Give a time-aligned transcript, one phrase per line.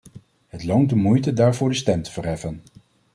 [0.47, 2.61] Het loont de moeite daarvoor de stem te verheffen.